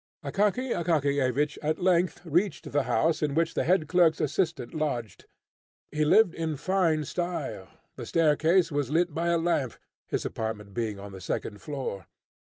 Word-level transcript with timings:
Akaky 0.25 0.71
Akakiyevich 0.73 1.59
at 1.61 1.77
length 1.77 2.21
reached 2.25 2.71
the 2.71 2.83
house 2.89 3.21
in 3.21 3.35
which 3.35 3.53
the 3.53 3.63
head 3.65 3.87
clerk's 3.87 4.19
assistant 4.19 4.73
lodged. 4.73 5.25
He 5.91 6.03
lived 6.05 6.33
in 6.33 6.57
fine 6.57 7.05
style. 7.05 7.67
The 7.97 8.07
staircase 8.07 8.71
was 8.71 8.89
lit 8.89 9.13
by 9.13 9.27
a 9.27 9.37
lamp, 9.37 9.75
his 10.07 10.25
apartment 10.25 10.73
being 10.73 10.99
on 10.99 11.11
the 11.11 11.21
second 11.21 11.61
floor. 11.61 12.07